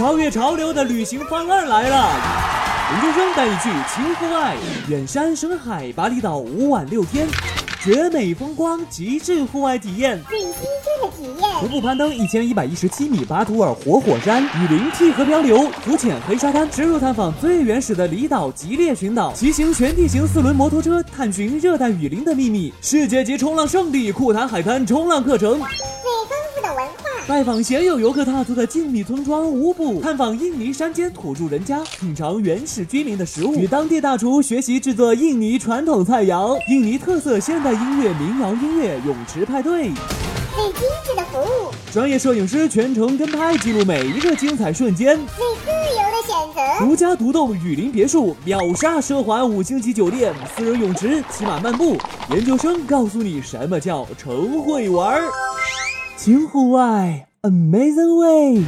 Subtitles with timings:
[0.00, 2.10] 超越潮流的旅行方案来了！
[2.90, 4.56] 研究生带你去轻户外，
[4.88, 7.28] 远山深海，巴厘岛五晚六天。
[7.84, 10.62] 绝美风光，极致户外体验，最新鲜
[11.02, 11.50] 的体验。
[11.60, 22.72] 徒步攀登一千一百一十七米巴图尔活火山，雨林替河漂流，浮潜黑沙滩，深入探访最原始的离岛吉列群岛，骑行全地形四轮摩托车，探寻热带雨林的秘密。
[22.80, 25.60] 世界级冲浪圣地库谈海滩冲浪课程。
[27.30, 51.96] 拜访鲜有游客踏足的静谧村庄乌布，探访印尼山间土著人家，品尝原始居民的食物，与当地大厨学习制作印尼传统菜肴，印尼特色现代音乐民谣音乐泳池派对，最精致的服务，专业摄影师全程跟拍，记录每一个精彩瞬间，最自由的选择，独家独栋雨林别墅，秒杀奢华五星级酒店，私人泳池，骑马漫步，
[52.32, 55.22] 研究生告诉你什么叫成会玩儿。
[56.22, 58.62] 新户外，Amazing Way。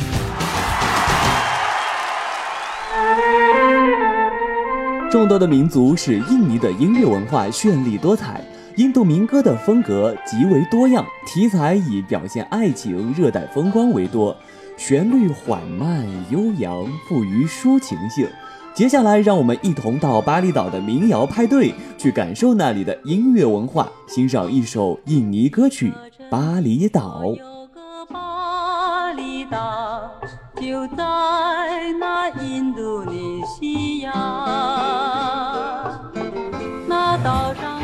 [5.11, 8.41] 众多的民族使印尼的音乐文化绚丽多彩。
[8.77, 14.35] 印度民歌的风格极为多样，题材以表现爱情、热带风光为多，
[14.79, 18.27] 旋律缓慢悠扬，富于抒情性。
[18.73, 25.93] 接下来，让我们一同到巴厘岛的民谣派对，去感受那里的音乐文化，欣赏一首印尼歌曲。
[26.31, 27.25] 巴厘岛，
[30.63, 34.13] 就在那印度尼西亚。
[36.87, 37.83] 那岛上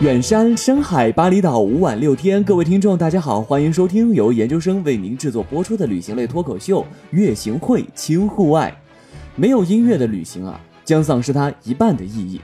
[0.00, 2.42] 远山深海，巴厘岛五晚六天。
[2.42, 8.76] 各位听众，大家好，欢迎收听由研究生为您制作播出的旅行类脱口秀《月行会轻户外》。
[9.36, 12.40] 没有音乐的旅行啊，将丧失它一半的意义，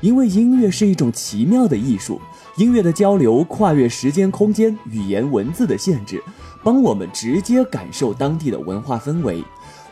[0.00, 2.18] 因为音乐是一种奇妙的艺术。
[2.56, 6.22] 音乐的交流跨越时间、空间、语言、文字的限制，
[6.62, 9.42] 帮我们直接感受当地的文化氛围。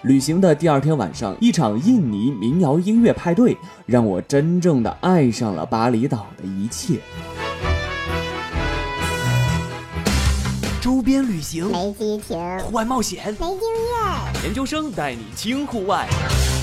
[0.03, 7.01] 旅行的第二天晚上，一场印尼民谣音乐派对，让我真正的爱上了巴厘岛的一切。
[10.81, 16.09] 周边旅行没激情，户外冒险没经验，研究生带你轻户外，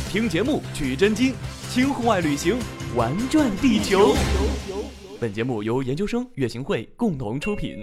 [0.09, 1.33] 听节目取真经，
[1.69, 2.57] 轻户外旅行
[2.95, 4.15] 玩转地球。
[5.19, 7.75] 本节目由研究生月行会共同出品。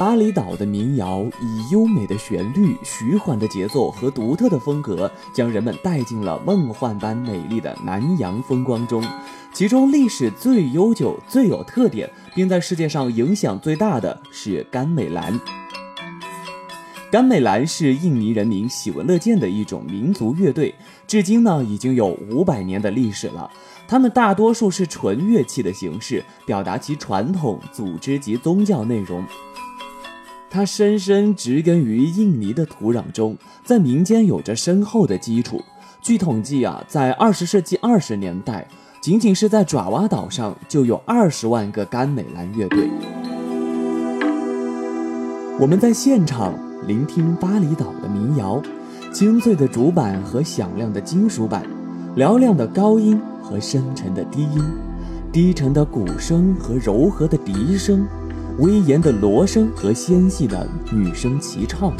[0.00, 9.04] 巴厘岛的民谣以优美的旋律、徐缓的节奏和独特的风格，将人们带进了梦幻般美丽的南洋风光中。
[9.52, 15.38] 其中历史最悠久、最有特点，并在世界上影响最大的是甘美兰。
[17.12, 20.74] 甘美兰是印尼人民喜闻乐见的一种民族乐队，
[21.06, 23.50] 至今呢已经有五百年的历史了。
[23.86, 29.22] 他们大多数是纯乐器的形式，表达其传统、组织及宗教内容。
[30.50, 35.62] 它深深植根于印尼的土壤中，在民间有着深厚的基础。
[36.02, 38.66] 据统计啊，在二十世纪二十年代，
[39.00, 42.90] 仅仅是在爪哇岛上就有二十万个甘美兰乐队。
[45.60, 46.52] 我们在现场
[46.86, 48.60] 聆听巴厘岛的民谣，
[49.12, 51.64] 清脆的竹板和响亮的金属板，
[52.16, 53.18] 嘹亮的高音。
[53.42, 54.62] 和深沉的低音，
[55.32, 58.06] 低沉的鼓声和柔和的笛声，
[58.60, 61.94] 威严的锣声和纤细的女声齐唱，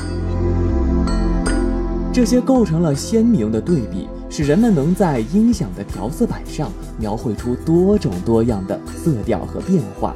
[2.12, 10.15] 这些构成了鲜明的对比，使人们能在音响的调色板上描绘出多种多样的色调和变化。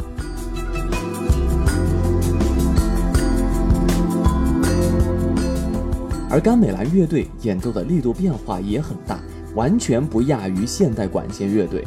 [6.28, 9.18] 而甘美兰乐队演奏的力度变化也很大。
[9.54, 11.86] 完全不亚于现代管弦乐队。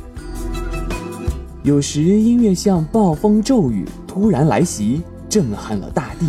[1.67, 6.25] 有时音乐像暴风骤雨突然来袭，震撼了大地；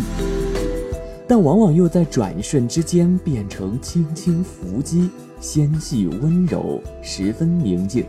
[1.29, 8.03] 但往往又在转瞬之间变成轻轻拂击、纤细温柔，十分宁静。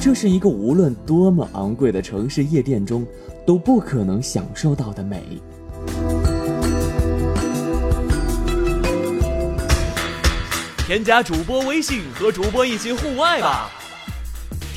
[0.00, 3.04] 这是一个无论多么昂贵的城市夜店中
[3.44, 5.20] 都不可能享受到的美。
[10.86, 13.68] 添加主播微信，和主播一起户外吧！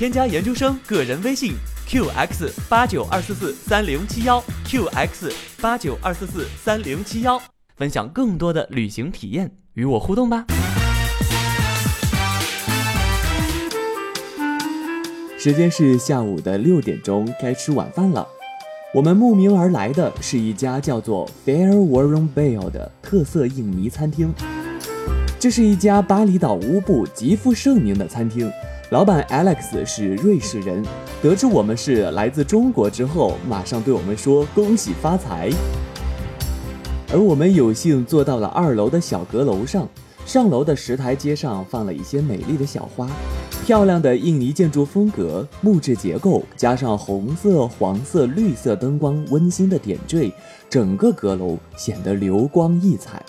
[0.03, 1.53] 添加研究生个人微信
[1.88, 7.41] ：qx 八九二四四三零七幺，qx 八九二四四三零七幺，
[7.77, 10.45] 分享更多的旅行体验，与我互动吧！
[15.38, 18.27] 时间是下午的六点钟，该吃晚饭了。
[18.94, 24.33] 我们慕名而来的是一家叫做 Fair Warren Bell 的特色印尼餐厅。
[25.39, 28.51] 这是一家巴厘岛乌布极负盛名的餐厅，
[28.94, 30.86] 老板 Alex 是瑞士人。
[31.19, 35.50] 得知我们是来自中国之后，马上对我们说：“恭喜发财！”
[37.12, 39.90] 而我们有幸坐到了二楼的小阁楼上。
[40.28, 43.10] 上楼的石台阶上放了一些美丽的小花，
[43.66, 50.31] 漂亮的印尼建筑风格，木质结构加上红色、黄色、绿色灯光温馨的点缀，
[50.69, 53.24] 整个阁楼显得流光溢彩。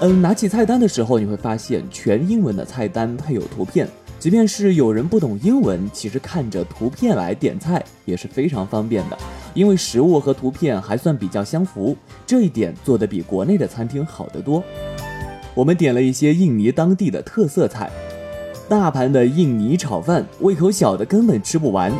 [0.00, 3.86] 嗯，拿起菜单的时候，你会发现全英文的菜单配有图片，
[4.26, 9.16] 即便是有人不懂英文，其实看着图片来点菜也是非常方便的，
[9.54, 11.96] 因为食物和图片还算比较相符，
[12.26, 14.60] 这一点做得比国内的餐厅好得多。
[15.54, 17.88] 我们点了一些印尼当地的特色菜，
[18.68, 21.92] 大盘的印尼炒饭，胃口小的根本吃不完；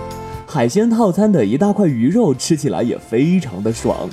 [0.49, 4.11] 海鲜套餐的一大块鱼肉，吃起来也非常的爽。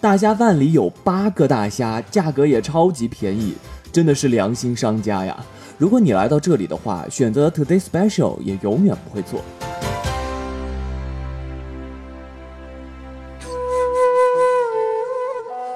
[0.00, 3.54] 大虾饭里有八个大虾，价格也超级便宜，
[3.92, 5.36] 真的是良心商家呀！
[5.84, 9.42] 如果你来到这里的话，选择 Today Special 也永远不会错。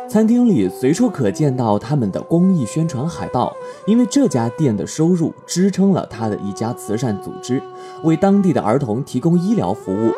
[0.09, 3.55] 餐厅里随处可见到他们的公益宣传海报，
[3.87, 7.63] 因为这家店的收入支撑了他的一家慈善组织，
[8.03, 10.11] 为当地的儿童提供医疗服务。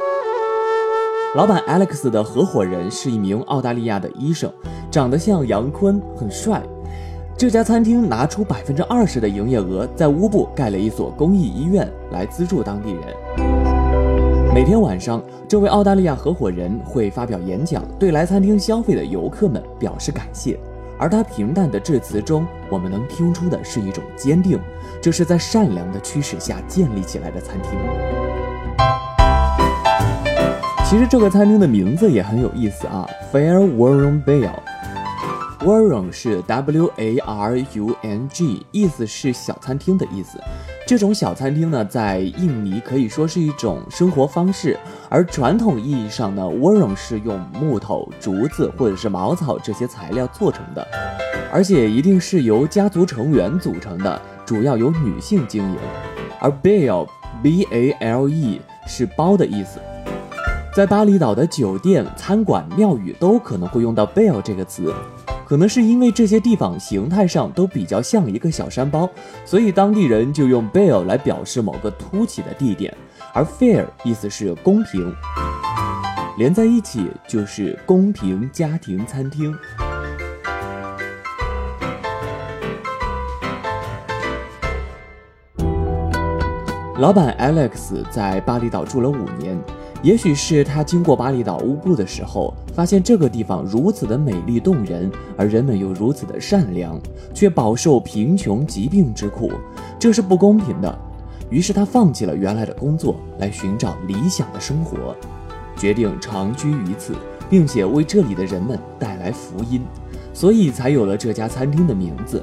[1.35, 4.53] 老板 Alex 的合伙人是一名澳大利亚的医生，
[4.89, 6.63] 长得像杨坤，很帅。
[7.41, 13.01] 这家餐厅拿出百分之二十的营业额，在乌布盖了一所公益医院来资助当地人。
[14.53, 20.61] 每天晚上，这位澳大利亚合伙人会发表演讲，对来餐厅消费的游客们表示感谢。
[20.99, 24.61] 而他平淡的致辞中，我们能听出的是一种坚定，
[25.01, 27.73] 这是在善良的驱使下建立起来的餐厅。
[30.85, 34.51] 其实这个餐厅的名字也很有意思啊，Fair Warung Bell。
[35.61, 40.41] Warung 是 W A R U N G，意思是小餐厅的意思。
[40.87, 44.79] 这种小餐厅呢，在印尼可以说是一种生活方式，
[45.11, 50.87] 而传统意义上呢，warung 是用木头、竹子或者是茅草这些材料做成的，
[51.53, 55.77] 而且一定是由家族成员组成的，主要由女性经营。
[56.41, 57.07] 而 bale
[57.43, 59.79] b a l e 是包的意思，
[60.75, 64.95] 在巴厘岛的酒店、餐馆、庙宇都可能会用到 bale 这个词。
[65.51, 69.11] 可能是因为这些地方形态上都比较像一个小山包，
[69.45, 72.97] 所以当地人就用 bale 来表示某个凸起的地点，
[73.35, 75.13] 而 fair 意思是公平，
[76.39, 79.53] 连在一起就是公平家庭餐厅。
[86.99, 89.61] 老板 Alex 在巴厘岛住了五年。
[90.03, 96.99] 也许是他经过巴厘岛乌布的时候，发现这个地方如此的美丽动人，而人们又如此的善良，
[97.35, 99.53] 却饱受贫穷疾病之苦，
[99.99, 100.99] 这是不公平的。
[101.51, 105.15] 于是他放弃了原来的工作，来寻找理想的生活，
[105.77, 107.15] 决定长居于此，
[107.51, 109.83] 并且为这里的人们带来福音，
[110.33, 112.43] 所以才有了这家餐厅的名字。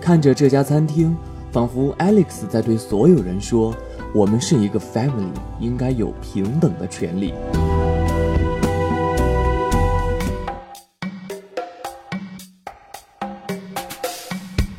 [0.00, 1.14] 看着这家餐厅，
[1.52, 3.74] 仿佛 Alex 在对所有人说。
[4.16, 7.34] 我们是一个 family，应该有平等的权利。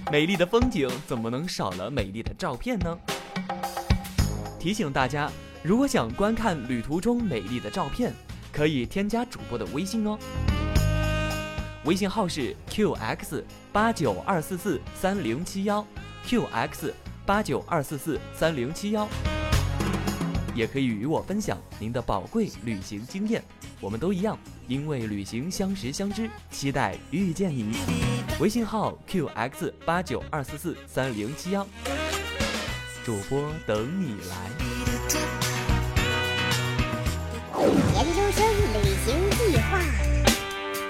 [0.09, 2.97] 美丽的风景怎么能少了美丽的照片呢？
[4.57, 5.29] 提醒大家，
[5.61, 8.13] 如果想观看旅途中美丽的照片，
[8.53, 10.17] 可以添加主播的微信哦。
[11.83, 13.43] 微信号是 qx
[13.73, 15.85] 八九二四四三零七幺
[16.25, 16.93] ，qx。
[17.25, 19.07] 八九二四四三零七幺，
[20.53, 23.43] 也可以与我分享您的宝贵旅行经验。
[23.81, 27.75] 我们都一样，因为旅行相识相知，期待遇见你。
[28.39, 31.65] 微信号 qx 八九二四四三零七幺，
[33.03, 34.51] 主播等你来。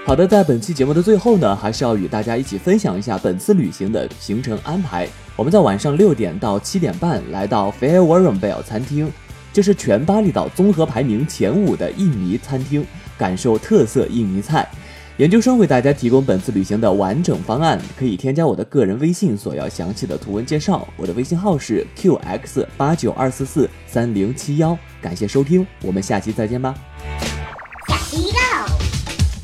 [0.06, 5.08] 好的，在本期节目的最后呢，还是要与大家一起分享一下本次旅行的行程安排。
[5.34, 9.12] 我们在晚上六点到七点半来到 Fair Warung Bell 餐厅，
[9.52, 12.86] 这是全巴厘岛综合排名前五的印尼餐厅，
[13.18, 14.68] 感受特色印尼菜。
[15.16, 20.86] 研究生为大家提供本次旅行的完整方案，可以添加我的个人微信索要详细的图文介绍。
[20.96, 24.78] 我的微信号是 qx 八九二四四三零七幺。
[25.02, 26.72] 感谢收听，我们下期再见吧。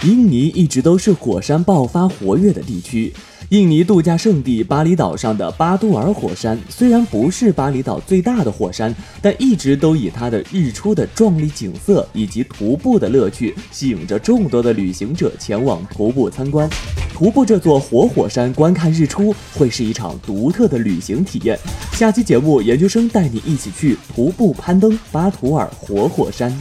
[0.05, 3.13] 印尼一直都是火山爆发活跃的地区。
[3.51, 16.69] 印尼度假胜地巴厘岛上的巴杜尔火山，虽然不是巴厘岛最大的火山，但一直都以它的日出的壮丽景色以及徒步的乐趣，吸引着众多的旅行者前往徒步参观。
[17.15, 21.57] 徒步这座活火山，观看日出，会是一场独特的旅行体验。
[21.93, 26.53] 下期节目，研究生带你一起去徒步攀登巴图尔活火山。